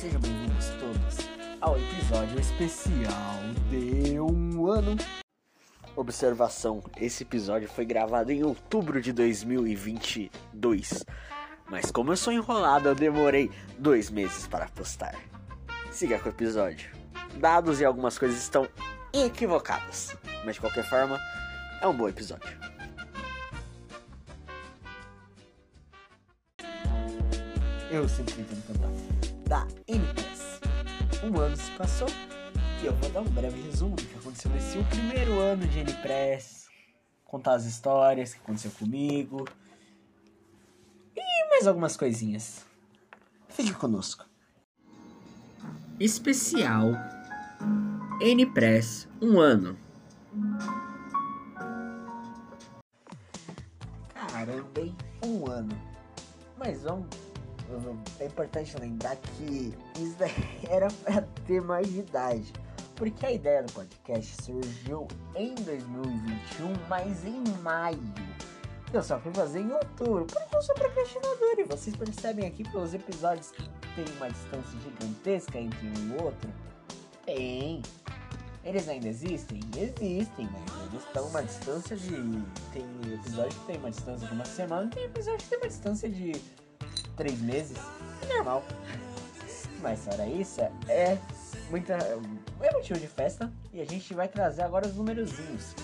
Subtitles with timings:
[0.00, 1.28] Sejam bem-vindos todos
[1.60, 3.36] ao episódio especial
[3.68, 4.96] de um ano.
[5.94, 11.04] Observação: esse episódio foi gravado em outubro de 2022,
[11.68, 15.14] mas como eu sou enrolado, eu demorei dois meses para postar.
[15.90, 16.90] Siga com o episódio.
[17.36, 18.66] Dados e algumas coisas estão
[19.12, 21.20] equivocadas, mas de qualquer forma,
[21.82, 22.58] é um bom episódio.
[27.90, 29.09] Eu sempre tentando cantar.
[29.90, 30.60] NPS.
[31.24, 32.06] Um ano se passou
[32.80, 36.68] e eu vou dar um breve resumo do que aconteceu nesse primeiro ano de NPS.
[37.24, 39.44] Contar as histórias que aconteceu comigo.
[41.16, 42.64] E mais algumas coisinhas.
[43.48, 44.24] Fique conosco.
[45.98, 46.92] Especial
[48.20, 49.76] NPress um ano.
[58.78, 60.16] Lembrar que isso
[60.68, 62.52] era para ter mais de idade.
[62.96, 67.98] Porque a ideia do podcast surgiu em 2021, mas em maio.
[68.92, 71.54] Eu só fui fazer em outubro, porque eu sou procrastinador.
[71.58, 73.62] E vocês percebem aqui pelos episódios que
[73.94, 76.50] tem uma distância gigantesca entre um e outro?
[77.24, 77.82] Tem.
[78.62, 79.60] Eles ainda existem?
[79.74, 82.10] Existem, mas eles estão uma distância de.
[82.72, 86.08] Tem episódio que tem uma distância de uma semana, tem episódio que tem uma distância
[86.10, 86.32] de
[87.16, 87.78] três meses,
[88.28, 88.62] normal.
[89.80, 91.18] Mas fora isso, é
[91.70, 91.94] muita.
[91.94, 95.74] É motivo de festa e a gente vai trazer agora os númerozinhos.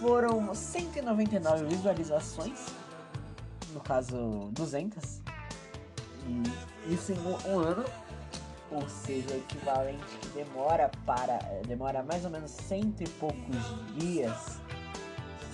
[0.00, 2.66] Foram 199 visualizações,
[3.72, 5.20] no caso 200,
[6.26, 7.84] e isso em um, um ano,
[8.70, 11.38] ou seja, equivalente que demora para.
[11.66, 13.56] demora mais ou menos cento e poucos
[13.96, 14.60] dias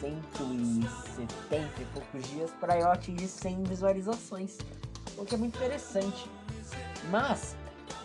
[0.01, 4.57] 170 e poucos dias para eu atingir 100 visualizações,
[5.19, 6.31] o que é muito interessante.
[7.11, 7.57] Mas,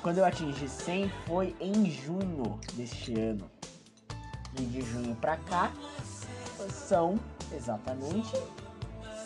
[0.02, 3.50] quando eu atingi 100 foi em junho deste ano.
[4.60, 5.72] E de junho para cá
[6.70, 7.20] são
[7.52, 8.32] exatamente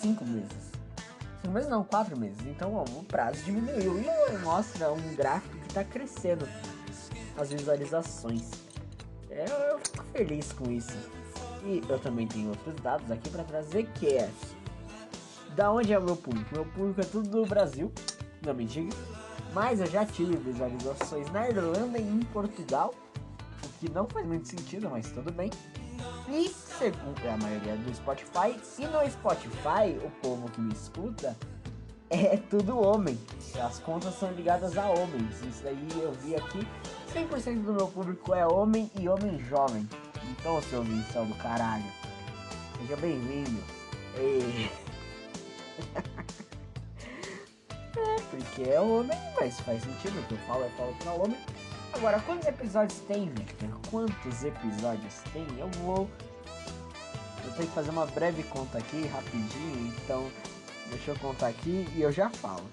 [0.01, 0.71] 5 meses.
[1.41, 2.37] 5 meses não, 4 meses.
[2.45, 6.47] Então ó, o prazo diminuiu e mostra um gráfico que está crescendo
[7.37, 8.49] as visualizações.
[9.29, 10.97] Eu, eu fico feliz com isso.
[11.63, 14.29] E eu também tenho outros dados aqui para trazer que é
[15.57, 16.53] da onde é o meu público.
[16.53, 17.91] Meu público é tudo do Brasil,
[18.45, 18.95] não me diga.
[19.53, 22.93] Mas eu já tive visualizações na Irlanda e em Portugal,
[23.65, 25.49] o que não faz muito sentido, mas tudo bem.
[26.29, 31.35] E segundo a maioria do Spotify, e no Spotify, o povo que me escuta
[32.11, 33.17] é tudo homem.
[33.59, 35.41] As contas são ligadas a homens.
[35.41, 36.67] Isso aí eu vi aqui.
[37.15, 39.89] 100% do meu público é homem e homem jovem.
[40.29, 41.85] Então, seu Vincão do caralho,
[42.79, 43.63] seja bem-vindo.
[44.19, 44.86] E...
[47.97, 50.25] é, porque é homem, mas faz sentido.
[50.27, 51.37] Que eu falo, eu falo pra homem.
[51.93, 53.69] Agora, quantos episódios tem, Victor?
[53.89, 55.47] Quantos episódios tem?
[55.57, 56.09] Eu vou.
[57.43, 60.29] Eu tenho que fazer uma breve conta aqui, rapidinho, então.
[60.89, 62.63] Deixa eu contar aqui e eu já falo.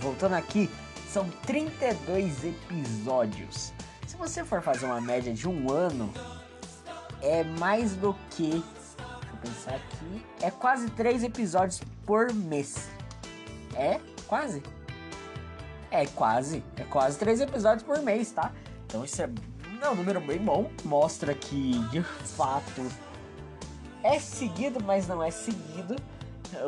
[0.00, 0.68] Voltando aqui,
[1.08, 3.72] são 32 episódios.
[4.06, 6.12] Se você for fazer uma média de um ano,
[7.20, 8.62] é mais do que.
[9.42, 10.24] Pensar aqui.
[10.40, 12.88] É quase três episódios por mês.
[13.74, 14.00] É?
[14.26, 14.62] Quase?
[15.90, 16.64] É quase.
[16.76, 18.52] É quase três episódios por mês, tá?
[18.86, 19.28] Então isso é,
[19.80, 20.70] é um número bem bom.
[20.84, 22.86] Mostra que de fato
[24.02, 25.96] é seguido, mas não é seguido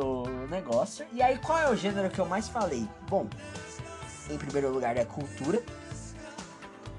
[0.01, 1.05] o negócio.
[1.13, 2.87] E aí, qual é o gênero que eu mais falei?
[3.09, 3.27] Bom,
[4.29, 5.63] em primeiro lugar é cultura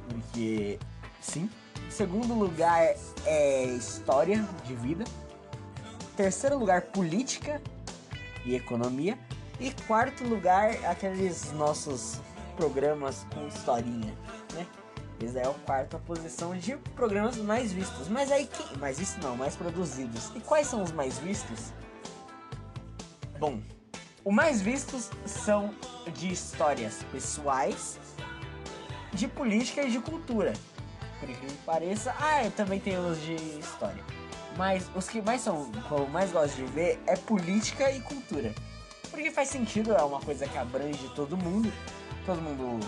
[0.09, 0.79] porque
[1.21, 1.51] sim.
[1.91, 2.95] Segundo lugar
[3.25, 5.05] é história de vida.
[6.17, 7.61] Terceiro lugar, política
[8.45, 9.19] e economia.
[9.61, 12.21] E quarto lugar, aqueles nossos
[12.57, 14.15] programas com historinha,
[14.55, 14.67] né?
[15.23, 18.09] Essa é a quarta posição de programas mais vistos.
[18.09, 18.79] Mas aí que.
[18.79, 20.31] Mas isso não, mais produzidos.
[20.35, 21.73] E quais são os mais vistos?
[23.39, 23.61] Bom,
[24.25, 25.75] os mais vistos são
[26.15, 27.99] de histórias pessoais
[29.13, 30.53] de política e de cultura.
[31.21, 32.15] Por incrível que pareça.
[32.19, 34.16] Ah, também tenho os de história.
[34.57, 38.55] Mas os que mais são, que eu mais gosto de ver é política e cultura.
[39.11, 41.73] Porque faz sentido, é uma coisa que abrange todo mundo.
[42.25, 42.85] Todo mundo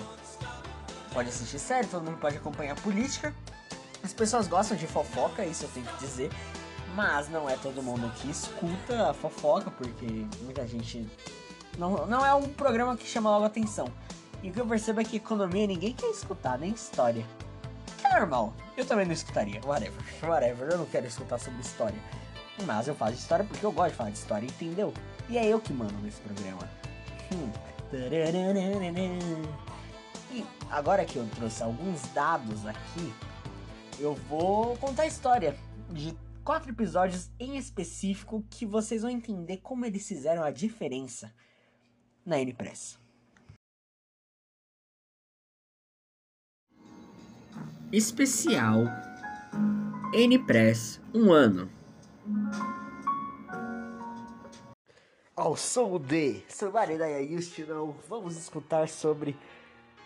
[1.13, 3.35] pode assistir série, todo mundo pode acompanhar política.
[4.03, 6.31] As pessoas gostam de fofoca, isso eu tenho que dizer.
[6.95, 11.07] Mas não é todo mundo que escuta a fofoca, porque muita gente.
[11.77, 13.87] Não, não é um programa que chama logo atenção.
[14.43, 17.25] E o que eu percebo é que economia ninguém quer escutar, nem história.
[18.11, 18.55] É normal.
[18.77, 19.61] Eu também não escutaria.
[19.65, 20.01] Whatever.
[20.23, 20.71] Whatever.
[20.71, 21.99] Eu não quero escutar sobre história.
[22.65, 24.93] Mas eu falo de história porque eu gosto de falar de história, entendeu?
[25.29, 26.69] E é eu que mando nesse programa.
[27.33, 27.53] Hum.
[30.33, 33.15] E agora que eu trouxe alguns dados aqui,
[33.99, 35.57] eu vou contar a história
[35.91, 41.33] de quatro episódios em específico que vocês vão entender como eles fizeram a diferença
[42.25, 42.99] na N-Press.
[47.91, 48.85] Especial
[50.13, 51.71] N-Press, um ano.
[55.35, 56.45] Ao som de
[57.35, 59.35] Used to Know, vamos escutar sobre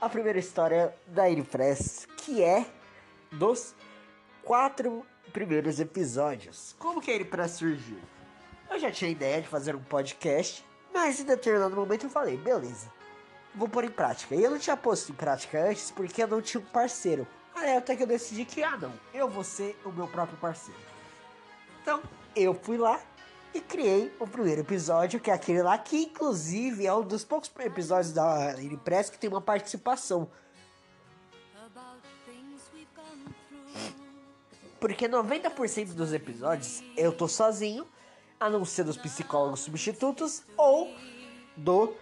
[0.00, 2.64] a primeira história da N-Press, que é
[3.32, 3.74] dos
[4.44, 6.76] quatro primeiros episódios.
[6.78, 7.98] Como que a N-Press surgiu?
[8.70, 10.64] Eu já tinha ideia de fazer um podcast,
[10.94, 12.92] mas em determinado momento eu falei, beleza,
[13.52, 14.36] vou pôr em prática.
[14.36, 17.26] E eu não tinha posto em prática antes porque eu não tinha um parceiro.
[17.62, 20.80] Aí até que eu decidi que, ah não, eu vou ser o meu próprio parceiro.
[21.80, 22.02] Então,
[22.34, 23.00] eu fui lá
[23.54, 27.48] e criei o primeiro episódio, que é aquele lá, que inclusive é um dos poucos
[27.60, 30.28] episódios da Press que tem uma participação.
[34.80, 37.86] Porque 90% dos episódios eu tô sozinho,
[38.40, 40.92] a não ser dos psicólogos substitutos ou
[41.56, 41.94] do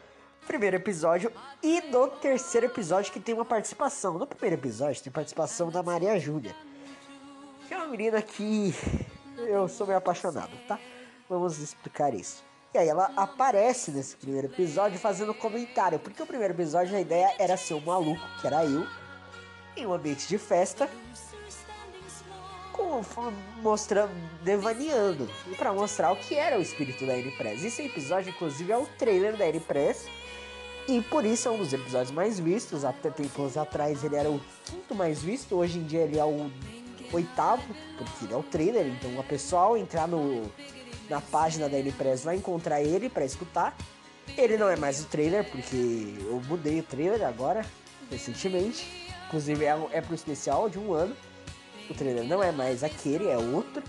[0.46, 1.32] primeiro episódio
[1.62, 4.19] e do terceiro episódio que tem uma participação.
[4.19, 6.54] No primeiro episódio tem participação da Maria Júlia,
[7.66, 8.75] que é uma menina que
[9.37, 10.78] eu sou meio apaixonado, tá?
[11.28, 12.44] Vamos explicar isso.
[12.72, 17.34] E aí ela aparece nesse primeiro episódio fazendo comentário, porque o primeiro episódio a ideia
[17.38, 18.87] era ser um maluco, que era eu,
[19.76, 20.88] em um ambiente de festa,
[23.60, 27.64] mostrando, devaneando, para mostrar o que era o espírito da N-Press.
[27.64, 30.06] Esse episódio, inclusive, é o trailer da N-Press,
[30.88, 32.84] e por isso é um dos episódios mais vistos.
[32.84, 36.50] Até tempos atrás ele era o quinto mais visto, hoje em dia ele é o
[37.12, 37.62] oitavo,
[37.96, 40.50] porque ele é o trailer, então a pessoa entrar no,
[41.08, 43.76] na página da N-Press vai encontrar ele para escutar.
[44.36, 47.66] Ele não é mais o trailer, porque eu mudei o trailer agora,
[48.10, 48.86] recentemente.
[49.26, 51.16] Inclusive é, é pro especial de um ano.
[51.88, 53.82] O trailer não é mais aquele, é outro.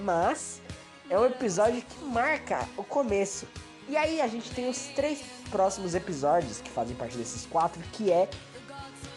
[0.00, 0.60] Mas
[1.08, 3.46] é um episódio que marca o começo.
[3.88, 8.10] E aí a gente tem os três próximos episódios que fazem parte desses quatro, que
[8.10, 8.28] é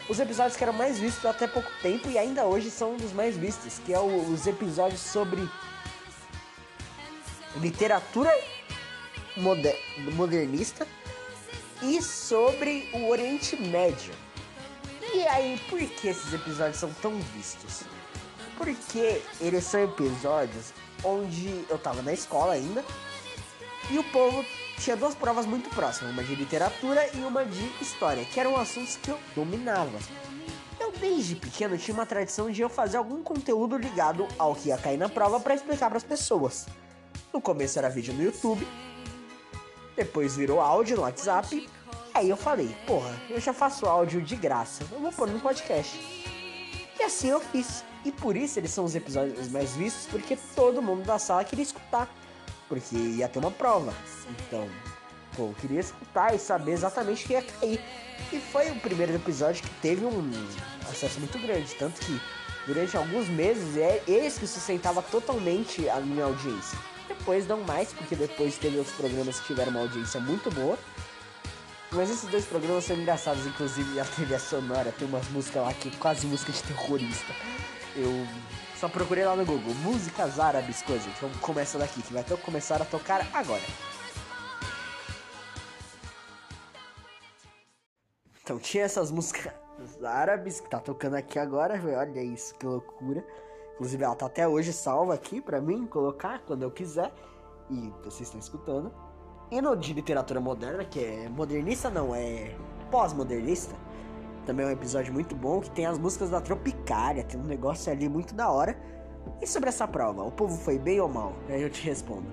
[0.08, 3.12] os episódios que eram mais vistos até pouco tempo e ainda hoje são um dos
[3.12, 5.48] mais vistos, que é o, os episódios sobre
[7.56, 8.30] literatura
[9.36, 9.78] moder,
[10.12, 10.86] modernista
[11.82, 14.12] e sobre o Oriente Médio.
[15.14, 17.82] E aí, por que esses episódios são tão vistos?
[18.56, 20.72] Porque eles são episódios
[21.02, 22.84] onde eu tava na escola ainda
[23.90, 24.44] e o povo
[24.78, 28.96] tinha duas provas muito próximas, uma de literatura e uma de história, que eram assuntos
[28.96, 29.98] que eu dominava.
[30.78, 34.78] Eu desde pequeno tinha uma tradição de eu fazer algum conteúdo ligado ao que ia
[34.78, 36.66] cair na prova para explicar para as pessoas.
[37.32, 38.66] No começo era vídeo no YouTube,
[39.96, 41.68] depois virou áudio no WhatsApp.
[42.12, 45.98] Aí eu falei, porra, eu já faço áudio de graça, eu vou pôr no podcast.
[46.98, 47.84] E assim eu fiz.
[48.04, 51.62] E por isso eles são os episódios mais vistos, porque todo mundo da sala queria
[51.62, 52.08] escutar
[52.68, 53.94] porque ia ter uma prova.
[54.30, 54.68] Então,
[55.36, 57.80] pô, eu queria escutar e saber exatamente o que ia cair.
[58.32, 60.30] E foi o primeiro episódio que teve um
[60.90, 62.20] acesso muito grande, tanto que
[62.66, 66.78] durante alguns meses é eles que sustentava totalmente a minha audiência.
[67.08, 70.78] Depois não mais, porque depois teve outros programas que tiveram uma audiência muito boa.
[71.92, 75.96] Mas esses dois programas são engraçados, inclusive a trilha sonora, tem umas músicas lá que
[75.96, 77.32] quase música de terrorista.
[77.94, 78.26] Eu
[78.84, 81.08] só procurei lá no Google, músicas árabes, coisa.
[81.08, 83.62] Então começa daqui, que vai até começar a tocar agora.
[88.42, 89.54] Então tinha essas músicas
[90.04, 93.24] árabes que tá tocando aqui agora, olha isso, que loucura.
[93.72, 97.10] Inclusive ela tá até hoje salva aqui pra mim colocar quando eu quiser.
[97.70, 98.92] E vocês estão escutando.
[99.50, 102.54] E no de literatura moderna, que é modernista não, é
[102.90, 103.74] pós-modernista
[104.44, 107.92] também é um episódio muito bom que tem as músicas da Tropicália, tem um negócio
[107.92, 108.76] ali muito da hora.
[109.40, 111.32] E sobre essa prova, o povo foi bem ou mal?
[111.48, 112.26] Aí eu te respondo.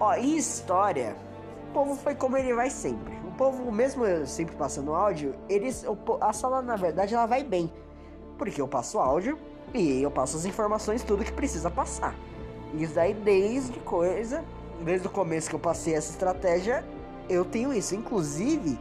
[0.00, 1.16] Ó, em história,
[1.68, 3.14] o povo foi como ele vai sempre.
[3.26, 5.84] O povo, mesmo eu sempre passando áudio, eles,
[6.20, 7.72] a sala na verdade ela vai bem.
[8.36, 9.38] Porque eu passo áudio
[9.72, 12.14] e eu passo as informações, tudo que precisa passar.
[12.74, 14.44] Isso daí desde coisa,
[14.84, 16.84] desde o começo que eu passei essa estratégia,
[17.28, 17.94] eu tenho isso.
[17.94, 18.78] Inclusive,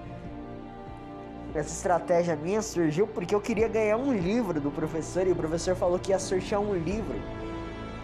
[1.54, 5.76] essa estratégia minha surgiu porque eu queria ganhar um livro do professor e o professor
[5.76, 7.20] falou que ia sortear um livro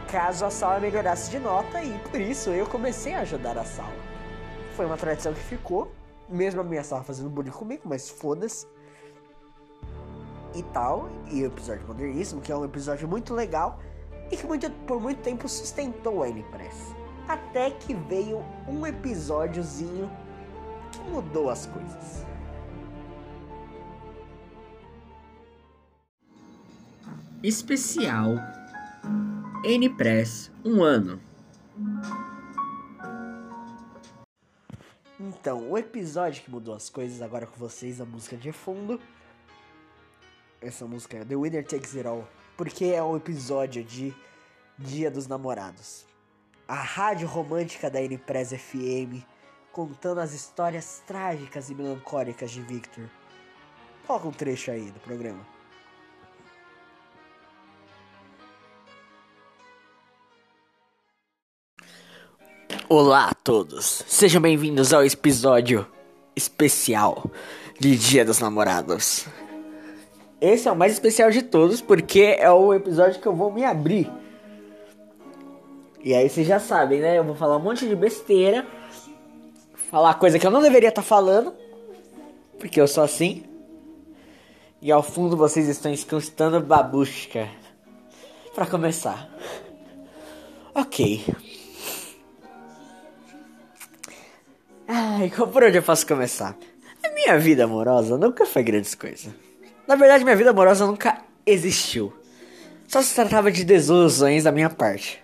[0.07, 3.93] caso a sala melhorasse de nota e por isso eu comecei a ajudar a sala.
[4.75, 5.91] Foi uma tradição que ficou,
[6.29, 8.67] mesmo a minha sala fazendo bullying comigo, mas foda-se.
[10.55, 13.79] E tal, e o episódio moderníssimo, que é um episódio muito legal
[14.31, 16.95] e que muito, por muito tempo sustentou a N-Press.
[17.27, 20.09] Até que veio um episódiozinho
[20.91, 22.26] que mudou as coisas.
[27.43, 28.35] Especial
[29.63, 31.21] N-Press, um ano.
[35.19, 38.99] Então, o episódio que mudou as coisas agora com vocês, a música de fundo.
[40.59, 42.27] Essa música é The Winner Takes It All.
[42.57, 44.15] Porque é o episódio de
[44.75, 46.07] Dia dos Namorados.
[46.67, 49.23] A rádio romântica da N-Press FM
[49.71, 53.07] contando as histórias trágicas e melancólicas de Victor.
[54.07, 55.56] Coloca um trecho aí do programa.
[62.89, 65.85] Olá a todos, sejam bem-vindos ao episódio
[66.33, 67.29] especial
[67.77, 69.25] de Dia dos Namorados.
[70.39, 73.65] Esse é o mais especial de todos porque é o episódio que eu vou me
[73.65, 74.09] abrir.
[76.01, 77.17] E aí vocês já sabem, né?
[77.17, 78.65] Eu vou falar um monte de besteira,
[79.91, 81.53] falar coisa que eu não deveria estar tá falando,
[82.57, 83.43] porque eu sou assim.
[84.81, 87.49] E ao fundo vocês estão escutando babushka.
[88.55, 89.29] Para começar.
[90.73, 91.25] Ok.
[94.87, 96.55] Ai, por onde eu posso começar?
[97.03, 99.27] A minha vida amorosa nunca foi grandes coisas.
[99.87, 102.13] Na verdade, minha vida amorosa nunca existiu.
[102.87, 105.21] Só se tratava de desilusões da minha parte.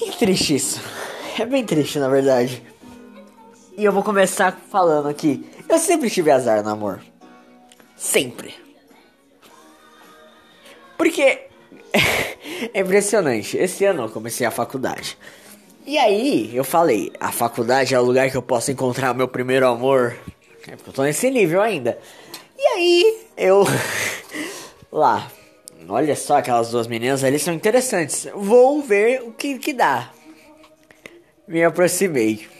[0.00, 0.80] E triste isso.
[1.38, 2.62] É bem triste, na verdade.
[3.76, 5.44] E eu vou começar falando aqui.
[5.68, 7.02] Eu sempre tive azar no amor.
[7.94, 8.54] Sempre.
[10.96, 11.48] Porque
[12.72, 13.58] é impressionante.
[13.58, 15.18] Esse ano eu comecei a faculdade.
[15.86, 19.68] E aí, eu falei, a faculdade é o lugar que eu posso encontrar meu primeiro
[19.68, 20.16] amor.
[20.66, 21.96] É porque eu tô nesse nível ainda.
[22.58, 23.64] E aí, eu.
[24.90, 25.30] Lá.
[25.88, 28.26] Olha só, aquelas duas meninas ali são interessantes.
[28.34, 30.10] Vou ver o que, que dá.
[31.46, 32.46] Me aproximei.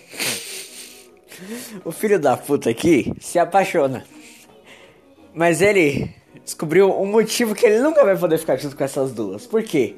[1.85, 4.07] O filho da puta aqui se apaixona.
[5.35, 6.11] Mas ele
[6.43, 9.47] descobriu um motivo que ele nunca vai poder ficar junto com essas duas.
[9.47, 9.97] Por quê?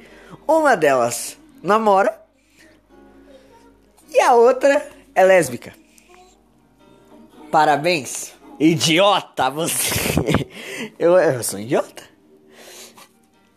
[0.48, 2.27] Uma delas namora
[4.10, 5.74] e a outra é lésbica.
[7.50, 8.34] Parabéns.
[8.58, 10.48] Idiota, você.
[10.98, 12.02] eu, eu sou idiota?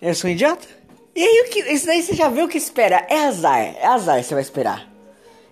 [0.01, 0.67] Eu sou idiota?
[1.15, 3.05] E aí, o que, isso daí você já viu o que espera.
[3.09, 4.87] É azar, é azar você vai esperar.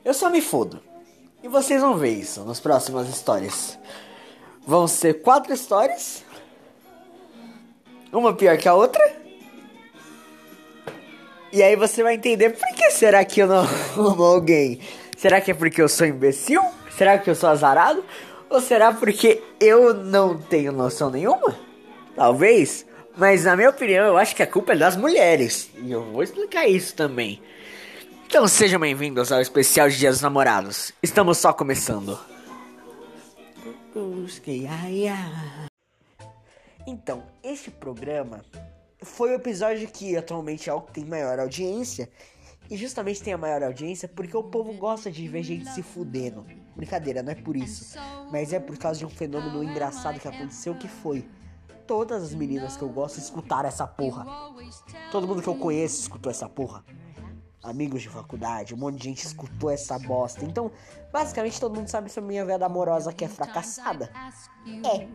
[0.05, 0.79] Eu só me fodo.
[1.43, 3.77] E vocês vão ver isso nas próximas histórias.
[4.65, 6.23] Vão ser quatro histórias.
[8.11, 9.01] Uma pior que a outra.
[11.51, 13.65] E aí você vai entender por que será que eu não
[13.97, 14.79] amo alguém?
[15.17, 16.61] Será que é porque eu sou imbecil?
[16.95, 18.03] Será que eu sou azarado?
[18.49, 21.57] Ou será porque eu não tenho noção nenhuma?
[22.15, 22.85] Talvez.
[23.17, 25.69] Mas na minha opinião, eu acho que a culpa é das mulheres.
[25.77, 27.41] E eu vou explicar isso também.
[28.27, 30.93] Então sejam bem-vindos ao especial de Dia dos Namorados.
[31.01, 32.19] Estamos só começando.
[36.85, 38.45] Então, este programa
[39.01, 42.09] foi o episódio que atualmente é o que tem maior audiência.
[42.69, 46.45] E justamente tem a maior audiência porque o povo gosta de ver gente se fudendo.
[46.75, 47.97] Brincadeira, não é por isso.
[48.31, 51.27] Mas é por causa de um fenômeno engraçado que aconteceu que foi.
[51.87, 54.25] Todas as meninas que eu gosto escutaram essa porra.
[55.11, 56.85] Todo mundo que eu conheço escutou essa porra.
[57.63, 60.45] Amigos de faculdade, um monte de gente escutou essa bosta.
[60.45, 60.71] Então,
[61.11, 64.11] basicamente todo mundo sabe sobre minha vida amorosa que é fracassada.
[64.85, 65.07] É.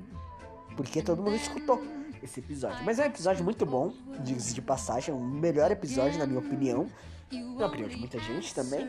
[0.76, 1.80] Porque todo mundo escutou
[2.24, 2.82] esse episódio.
[2.84, 6.40] Mas é um episódio muito bom, diga-se de passagem, é um melhor episódio, na minha
[6.40, 6.88] opinião.
[7.30, 8.88] Na opinião de muita gente também.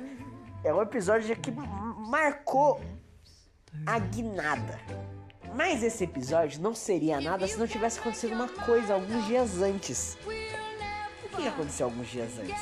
[0.63, 2.79] É um episódio que marcou
[3.85, 4.79] a guinada.
[5.53, 10.17] Mas esse episódio não seria nada se não tivesse acontecido uma coisa alguns dias antes.
[11.23, 12.61] O que aconteceu alguns dias antes?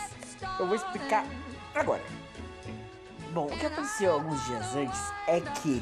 [0.59, 1.25] Eu vou explicar
[1.73, 2.03] agora.
[3.31, 5.81] Bom, o que aconteceu alguns dias antes é que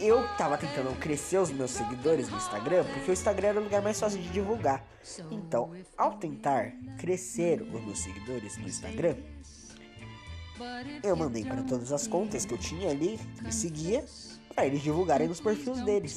[0.00, 3.82] eu tava tentando crescer os meus seguidores no Instagram, porque o Instagram era o lugar
[3.82, 4.84] mais fácil de divulgar.
[5.30, 9.16] Então, ao tentar crescer os meus seguidores no Instagram,
[11.02, 14.04] eu mandei para todas as contas que eu tinha ali, que me seguia,
[14.54, 16.16] para eles divulgarem nos perfis deles.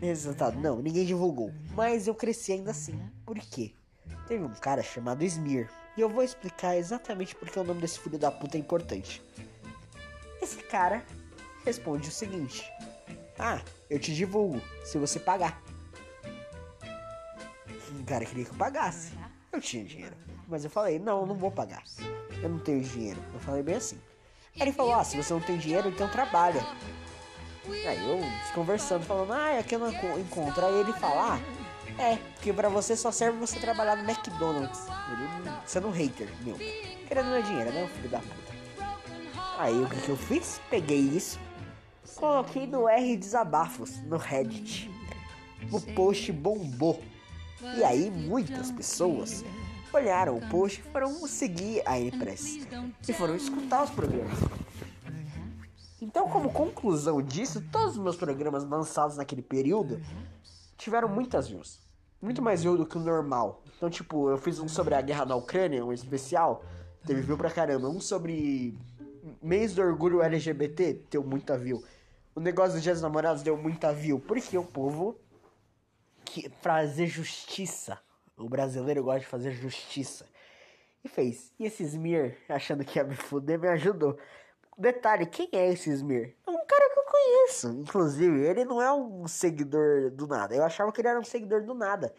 [0.00, 1.52] Resultado, não, ninguém divulgou.
[1.74, 3.00] Mas eu cresci ainda assim.
[3.24, 3.72] Por quê?
[4.26, 5.70] Teve um cara chamado Smir.
[5.96, 9.22] E eu vou explicar exatamente porque o nome desse filho da puta é importante.
[10.42, 11.04] Esse cara
[11.64, 12.70] responde o seguinte:
[13.38, 15.62] Ah, eu te divulgo se você pagar.
[18.00, 19.12] O cara queria que eu pagasse.
[19.52, 20.16] Eu tinha dinheiro.
[20.48, 21.82] Mas eu falei: Não, eu não vou pagar.
[22.42, 23.20] Eu não tenho dinheiro.
[23.32, 23.98] Eu falei bem assim.
[24.56, 26.64] Aí ele falou: Ah, se você não tem dinheiro, então trabalha.
[27.66, 28.20] Aí eu
[28.54, 30.66] conversando, falando: Ah, é que eu não encontro.
[30.66, 34.86] Aí ele fala: Ah, é, porque pra você só serve você trabalhar no McDonald's.
[35.12, 36.56] Ele sendo um hater, meu.
[37.06, 38.54] Querendo meu dinheiro, né, filho da puta.
[39.58, 40.60] Aí o que, que eu fiz?
[40.68, 41.38] Peguei isso,
[42.16, 44.90] coloquei no R Desabafos, no Reddit.
[45.70, 47.02] O post bombou.
[47.76, 49.44] E aí muitas pessoas
[49.92, 52.66] olharam o post e foram seguir a Impress
[53.08, 54.38] e foram escutar os programas.
[56.02, 60.02] Então, como conclusão disso, todos os meus programas lançados naquele período
[60.76, 61.80] tiveram muitas views.
[62.20, 63.62] Muito mais views do que o normal.
[63.76, 66.62] Então, tipo, eu fiz um sobre a guerra na Ucrânia, um especial,
[67.06, 67.88] teve view pra caramba.
[67.88, 68.78] Um sobre
[69.42, 71.82] mês do orgulho LGBT, deu muita view.
[72.34, 74.18] O negócio dos dias dos namorados deu muita view.
[74.18, 75.18] Porque o povo
[76.24, 77.98] que fazer justiça.
[78.36, 80.26] O brasileiro gosta de fazer justiça.
[81.04, 81.52] E fez.
[81.58, 84.18] E esse Smir, achando que ia me fuder, me ajudou.
[84.76, 86.34] Detalhe, quem é esse Smir?
[86.44, 87.68] É um cara que eu conheço.
[87.68, 90.54] Inclusive, ele não é um seguidor do nada.
[90.54, 92.12] Eu achava que ele era um seguidor do nada.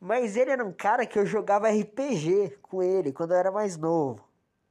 [0.00, 3.76] Mas ele era um cara que eu jogava RPG com ele quando eu era mais
[3.76, 4.22] novo.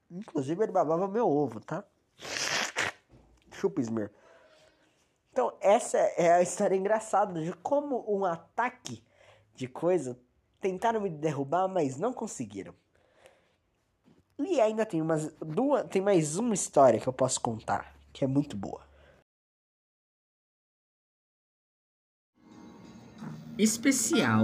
[0.09, 1.83] Inclusive, ele babava meu ovo, tá?
[3.51, 4.09] Chupa, Smir.
[5.37, 9.03] Então, essa é a história engraçada de como um ataque
[9.53, 10.19] de coisa
[10.59, 12.73] tentaram me derrubar, mas não conseguiram.
[14.39, 18.27] E ainda tem umas duas, tem mais uma história que eu posso contar, que é
[18.27, 18.81] muito boa.
[23.59, 24.41] Especial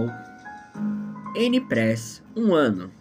[1.35, 2.93] N-Press, um ano.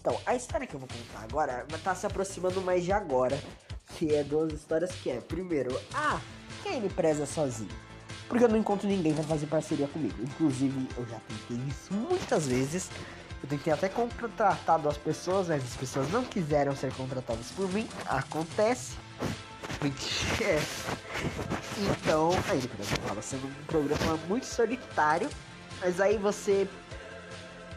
[0.00, 3.38] Então, a história que eu vou contar agora tá se aproximando mais de agora,
[3.98, 6.20] que é duas histórias que é, primeiro, ah,
[6.62, 7.70] quem me preza sozinho?
[8.28, 10.14] Porque eu não encontro ninguém pra fazer parceria comigo.
[10.22, 12.90] Inclusive, eu já tentei isso muitas vezes.
[13.42, 17.86] Eu tentei até contratar duas pessoas, mas as pessoas não quiseram ser contratadas por mim.
[18.06, 18.96] Acontece.
[20.40, 20.60] É.
[21.78, 25.28] Então, aí depois acaba sendo um programa muito solitário.
[25.80, 26.66] Mas aí você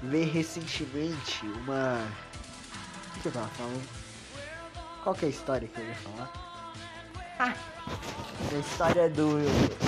[0.02, 2.00] vê recentemente uma.
[3.18, 3.97] O que eu tava falando?
[5.08, 6.34] Qual que é a história que eu ia falar?
[7.40, 7.54] Ah!
[8.53, 9.38] A história do.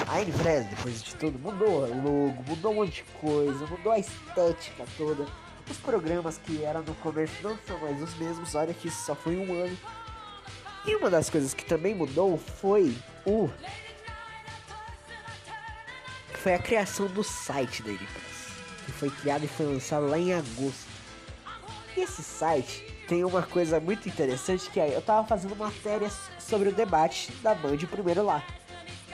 [0.07, 3.99] A N-Press, depois de tudo, mudou o logo, mudou um monte de coisa, mudou a
[3.99, 5.27] estética toda.
[5.69, 9.13] Os programas que eram no começo não são mais os mesmos, olha que isso só
[9.13, 9.77] foi um ano.
[10.85, 13.49] E uma das coisas que também mudou foi o.
[16.35, 20.31] Foi a criação do site da N-Press, que foi criado e foi lançado lá em
[20.31, 20.87] agosto.
[21.97, 26.69] E esse site tem uma coisa muito interessante que é, eu tava fazendo matérias sobre
[26.69, 28.43] o debate da Band primeiro lá.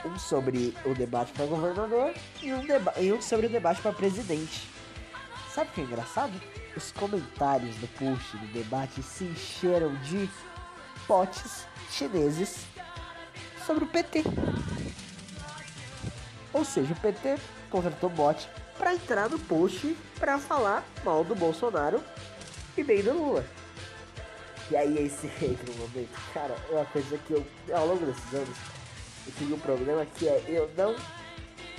[0.04, 2.62] Um sobre o debate para governador e um,
[3.00, 4.68] e um sobre o debate para presidente.
[5.50, 6.38] Sabe o que é engraçado?
[6.76, 10.28] Os comentários do post do debate se encheram de
[11.06, 12.66] potes chineses
[13.64, 14.24] sobre o PT.
[16.52, 17.38] Ou seja, o PT
[17.70, 22.04] contratou bot para entrar no post para falar mal do Bolsonaro
[22.76, 23.65] e bem do Lula.
[24.70, 28.34] E aí esse entra no momento, cara, é uma coisa que eu, ao longo desses
[28.34, 28.56] anos,
[29.26, 30.96] eu tive um problema que é eu não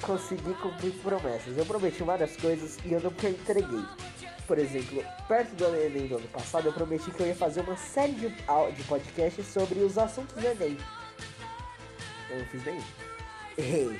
[0.01, 1.57] consegui cumprir promessas.
[1.57, 3.83] Eu prometi várias coisas e eu nunca entreguei.
[4.45, 7.75] Por exemplo, perto do Enem do ano passado, eu prometi que eu ia fazer uma
[7.75, 10.77] série de, de podcasts sobre os assuntos do Enem.
[12.29, 12.83] Eu não fiz nenhum.
[13.57, 13.99] Errei.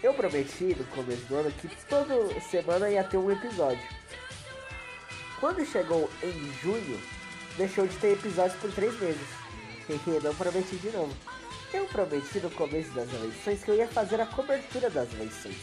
[0.00, 3.82] Eu prometi no começo do ano que toda semana ia ter um episódio.
[5.40, 7.00] Quando chegou em junho,
[7.58, 9.28] deixou de ter episódios por três meses.
[9.90, 11.14] E não prometi de novo.
[11.72, 15.56] Eu prometi no começo das eleições que eu ia fazer a cobertura das eleições.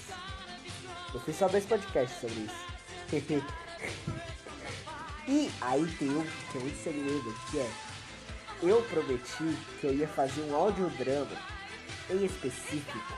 [1.13, 2.65] Eu fiz só dois podcasts sobre isso.
[5.27, 7.71] e aí tem um que é muito segredo, que é
[8.61, 11.37] eu prometi que eu ia fazer um audiodrama
[12.09, 13.13] em específico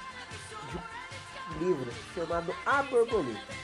[0.69, 3.55] de um livro chamado A Borboleta.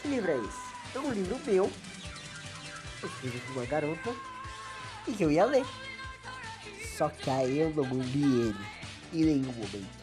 [0.00, 0.70] Que livro é esse?
[0.94, 1.70] É um livro meu,
[3.02, 4.14] escrito por uma garota,
[5.06, 5.66] e que eu ia ler.
[6.96, 8.56] Só que aí eu não li ele
[9.12, 10.00] em nenhum momento.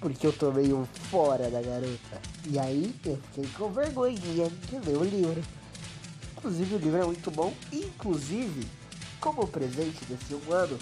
[0.00, 2.20] Porque eu tô meio fora da garota.
[2.46, 5.42] E aí eu fiquei com vergonha de ler o livro.
[6.36, 7.54] Inclusive o livro é muito bom.
[7.72, 8.66] Inclusive,
[9.20, 10.76] como presente desse um ano,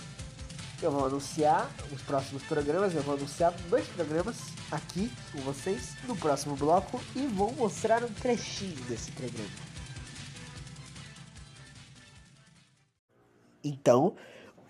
[0.81, 2.95] eu vou anunciar os próximos programas.
[2.95, 4.37] Eu vou anunciar dois programas
[4.71, 9.70] aqui com vocês no próximo bloco e vou mostrar um trechinho desse programa.
[13.63, 14.15] Então,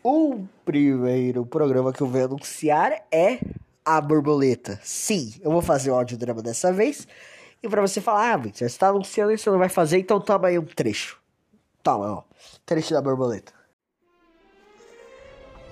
[0.03, 3.38] o primeiro programa que eu vou anunciar é
[3.85, 4.81] A Borboleta.
[4.83, 7.07] Sim, eu vou fazer o audiodrama dessa vez.
[7.62, 10.48] E pra você falar, ah, Victor, você tá anunciando você não vai fazer, então toma
[10.48, 11.20] aí um trecho.
[11.83, 12.22] Toma, ó.
[12.64, 13.53] Trecho da borboleta.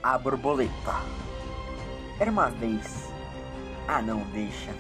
[0.02, 0.94] A borboleta.
[2.20, 3.09] Era uma vez.
[3.87, 4.70] Ah, não, deixa.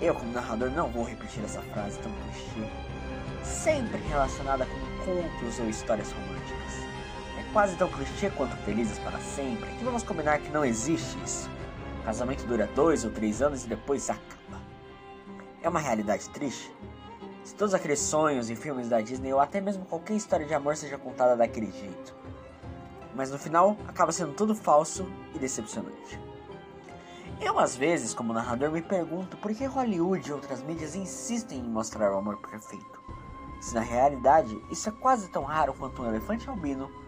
[0.00, 2.70] Eu, como narrador, não vou repetir essa frase tão clichê.
[3.42, 6.55] Sempre relacionada com contos ou histórias românticas.
[7.56, 11.48] Quase tão clichê quanto felizes para sempre que vamos combinar que não existe isso.
[12.02, 14.60] O casamento dura dois ou três anos e depois acaba.
[15.62, 16.70] É uma realidade triste?
[17.42, 20.76] Se todos aqueles sonhos e filmes da Disney ou até mesmo qualquer história de amor
[20.76, 22.14] seja contada daquele jeito.
[23.14, 26.20] Mas no final acaba sendo tudo falso e decepcionante.
[27.40, 31.70] Eu, às vezes, como narrador, me pergunto por que Hollywood e outras mídias insistem em
[31.70, 33.00] mostrar o amor perfeito,
[33.62, 37.05] se na realidade isso é quase tão raro quanto um elefante albino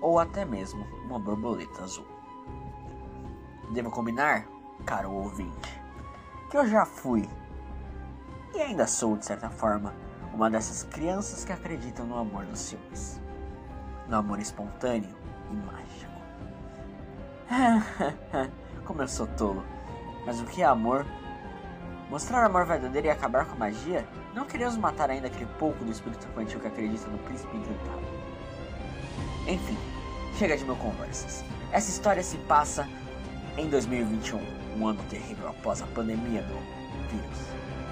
[0.00, 2.06] ou até mesmo uma borboleta azul.
[3.70, 4.46] Devo combinar,
[4.84, 5.80] caro ouvinte,
[6.50, 7.28] que eu já fui
[8.54, 9.94] e ainda sou, de certa forma,
[10.32, 13.20] uma dessas crianças que acreditam no amor dos filmes,
[14.08, 15.14] no amor espontâneo
[15.50, 16.08] e mágico.
[18.84, 19.64] Como eu sou tolo.
[20.24, 21.06] Mas o que é amor?
[22.10, 24.06] Mostrar amor verdadeiro e acabar com a magia?
[24.34, 28.17] Não queremos matar ainda aquele pouco do espírito infantil que acredita no príncipe encantado.
[29.48, 29.78] Enfim,
[30.36, 31.42] chega de mil conversas.
[31.72, 32.86] Essa história se passa
[33.56, 34.38] em 2021,
[34.78, 36.54] um ano terrível após a pandemia do
[37.08, 37.38] vírus,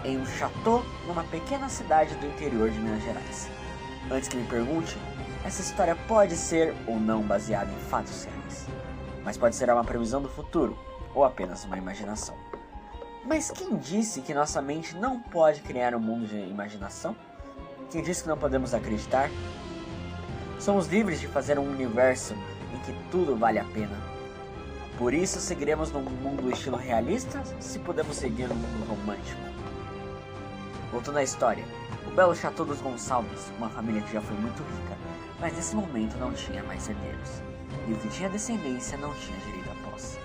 [0.04, 3.48] em um chateau numa pequena cidade do interior de Minas Gerais.
[4.10, 4.98] Antes que me pergunte,
[5.46, 8.66] essa história pode ser ou não baseada em fatos reais,
[9.24, 10.78] mas pode ser uma previsão do futuro
[11.14, 12.36] ou apenas uma imaginação.
[13.24, 17.16] Mas quem disse que nossa mente não pode criar um mundo de imaginação?
[17.90, 19.30] Quem disse que não podemos acreditar?
[20.66, 22.34] Somos livres de fazer um universo
[22.74, 23.96] em que tudo vale a pena.
[24.98, 29.40] Por isso seguiremos num mundo estilo realista se podemos seguir num mundo romântico.
[30.90, 31.64] Voltando à história,
[32.04, 34.98] o belo Chateau dos Gonçalves, uma família que já foi muito rica,
[35.38, 37.30] mas nesse momento não tinha mais herdeiros.
[37.86, 40.18] E o que tinha descendência não tinha direito à posse.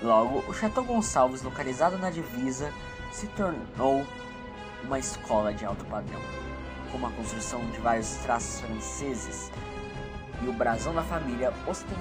[0.00, 2.72] Logo, o Chateau Gonçalves, localizado na divisa,
[3.10, 4.06] se tornou
[4.84, 6.20] uma escola de alto padrão,
[6.94, 9.50] com uma construção de vários traços franceses
[10.40, 11.98] e o brasão da família ostentando.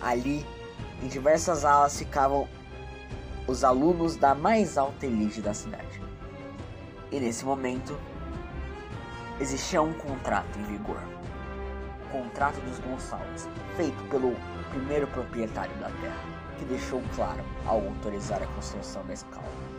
[0.00, 0.46] Ali,
[1.02, 2.48] em diversas alas, ficavam
[3.46, 6.00] os alunos da mais alta elite da cidade.
[7.10, 7.94] E nesse momento,
[9.38, 11.02] existia um contrato em vigor.
[12.06, 14.34] O contrato dos Gonçalves, feito pelo
[14.70, 16.24] primeiro proprietário da terra
[16.58, 19.71] que deixou claro ao autorizar a construção da escola.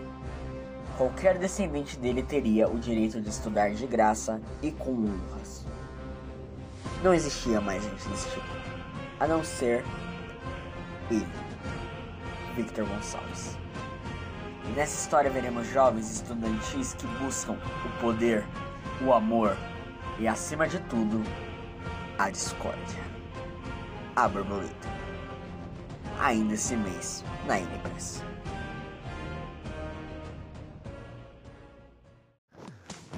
[0.98, 5.66] Qualquer descendente dele teria o direito de estudar de graça e com honras.
[7.04, 8.46] Não existia mais gente desse tipo,
[9.20, 9.84] a não ser
[11.10, 11.28] ele,
[12.56, 13.58] Victor Gonçalves.
[14.66, 18.46] E nessa história veremos jovens estudantis que buscam o poder,
[19.02, 19.58] o amor
[20.20, 21.22] e, acima de tudo,
[22.18, 23.04] a discórdia.
[24.16, 24.94] A borboleta
[26.20, 28.24] ainda esse mês na Inpress.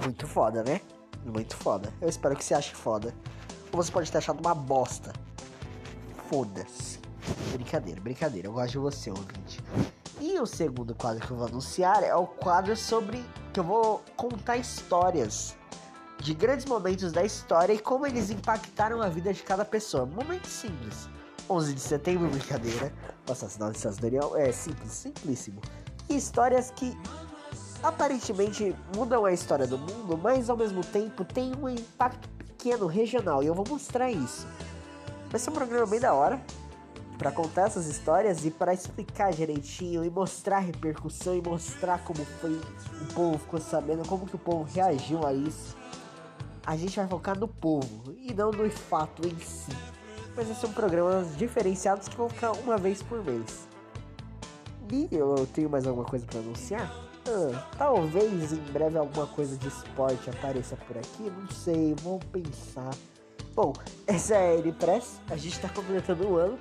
[0.06, 0.82] Muito foda, né?
[1.26, 1.92] Muito foda.
[2.00, 3.12] Eu espero que você ache foda.
[3.72, 5.12] Ou você pode ter achado uma bosta.
[6.30, 7.00] Foda-se.
[7.52, 8.48] Brincadeira, brincadeira.
[8.48, 9.64] Eu gosto de você, ouvinte.
[10.22, 14.04] E o segundo quadro que eu vou anunciar é o quadro sobre que eu vou
[14.16, 15.58] contar histórias
[16.20, 20.06] de grandes momentos da história e como eles impactaram a vida de cada pessoa.
[20.06, 21.10] Momentos simples.
[21.50, 22.94] 11 de setembro, brincadeira.
[23.28, 25.60] O assassinato de Daniel é simples, simplíssimo.
[26.08, 26.96] E histórias que
[27.84, 33.44] aparentemente mudam a história do mundo, mas ao mesmo tempo tem um impacto pequeno, regional,
[33.44, 34.48] e eu vou mostrar isso.
[35.30, 36.42] Vai ser um programa bem da hora
[37.18, 42.26] para contar essas histórias e para explicar direitinho e mostrar a repercussão e mostrar como
[42.26, 45.76] foi o povo ficou sabendo, como que o povo reagiu a isso.
[46.66, 49.72] A gente vai focar no povo e não no fato em si
[50.36, 53.68] mas esses são programas diferenciados que vão ficar uma vez por mês.
[54.92, 56.94] E eu tenho mais alguma coisa para anunciar?
[57.28, 62.92] Ah, talvez em breve alguma coisa de esporte apareça por aqui, não sei, vou pensar.
[63.54, 63.74] Bom,
[64.06, 66.60] essa é a N-Press, a gente está completando um ano.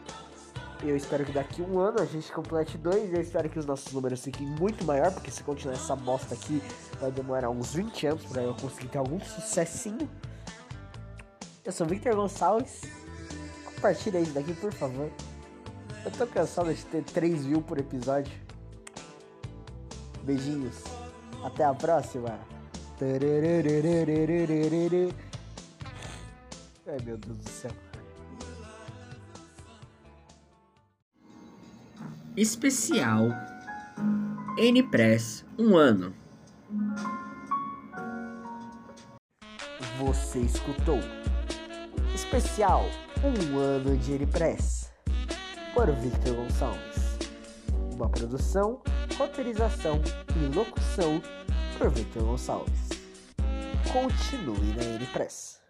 [0.82, 3.10] Eu espero que daqui um ano a gente complete dois.
[3.12, 6.62] Eu espero que os nossos números fiquem muito maior, porque se continuar essa bosta aqui,
[7.00, 10.08] vai demorar uns 20 anos para eu conseguir ter algum sucessinho.
[11.64, 12.82] Eu sou Victor Gonçalves
[13.84, 15.10] compartilha isso daqui, por favor.
[16.04, 18.32] Eu tô cansado de ter 3 views por episódio.
[20.24, 20.82] Beijinhos.
[21.44, 22.38] Até a próxima.
[26.86, 27.70] Ai meu Deus do céu.
[32.36, 33.28] Especial
[34.58, 36.14] N-Press, um ano.
[39.98, 40.98] Você escutou?
[42.14, 42.84] Especial
[43.24, 44.90] um ano de Iripress,
[45.72, 47.18] por Victor Gonçalves.
[47.94, 48.80] Uma produção,
[49.16, 50.00] roteirização
[50.36, 51.22] e locução
[51.78, 52.88] por Victor Gonçalves.
[53.92, 55.63] continue na N-Press.